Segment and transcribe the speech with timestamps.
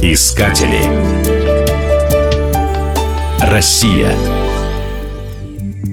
[0.00, 0.84] Искатели.
[3.40, 4.12] Россия.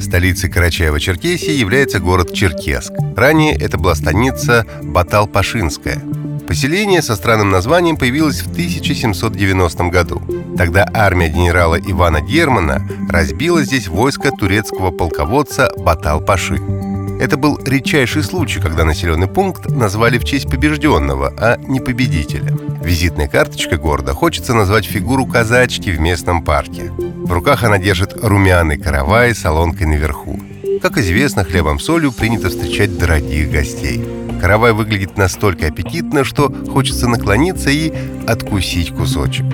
[0.00, 2.90] Столицей Карачаева-Черкесии является город Черкесск.
[3.14, 6.00] Ранее это была станица Батал-Пашинская.
[6.48, 10.22] Поселение со странным названием появилось в 1790 году.
[10.56, 16.85] Тогда армия генерала Ивана Германа разбила здесь войско турецкого полководца Батал-Паши.
[17.18, 22.54] Это был редчайший случай, когда населенный пункт назвали в честь побежденного, а не победителя.
[22.82, 26.90] Визитная карточка города хочется назвать фигуру казачки в местном парке.
[26.90, 30.38] В руках она держит румяный каравай с солонкой наверху.
[30.82, 34.04] Как известно, хлебом солью принято встречать дорогих гостей.
[34.40, 37.92] Каравай выглядит настолько аппетитно, что хочется наклониться и
[38.26, 39.46] откусить кусочек.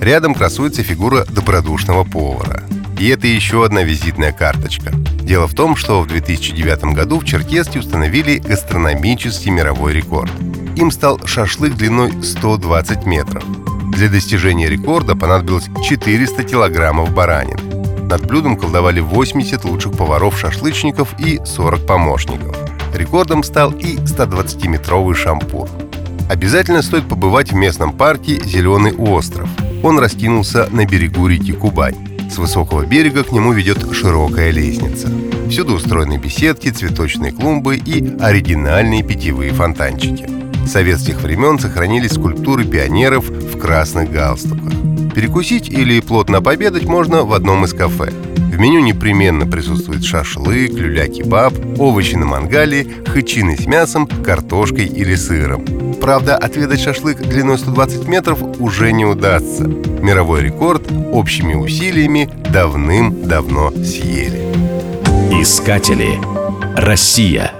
[0.00, 2.65] Рядом красуется фигура добродушного повара.
[2.98, 4.92] И это еще одна визитная карточка–
[5.26, 10.30] Дело в том, что в 2009 году в Черкеске установили гастрономический мировой рекорд.
[10.76, 13.42] Им стал шашлык длиной 120 метров.
[13.90, 17.58] Для достижения рекорда понадобилось 400 килограммов баранины.
[18.04, 22.56] Над блюдом колдовали 80 лучших поваров-шашлычников и 40 помощников.
[22.94, 25.68] Рекордом стал и 120-метровый шампур.
[26.30, 29.50] Обязательно стоит побывать в местном парке «Зеленый остров».
[29.82, 32.15] Он раскинулся на берегу реки Кубань.
[32.36, 35.08] С высокого берега к нему ведет широкая лестница.
[35.48, 40.28] Всюду устроены беседки, цветочные клумбы и оригинальные питьевые фонтанчики.
[40.66, 44.70] С советских времен сохранились скульптуры пионеров в красных галстуках.
[45.14, 48.12] Перекусить или плотно пообедать можно в одном из кафе.
[48.36, 55.64] В меню непременно присутствует шашлык, люля-кебаб, овощи на мангале, хычины с мясом, картошкой или сыром.
[56.06, 59.64] Правда, отведать шашлык длиной 120 метров уже не удастся.
[59.64, 64.38] Мировой рекорд общими усилиями давным-давно съели.
[65.32, 66.20] Искатели.
[66.76, 67.50] Россия.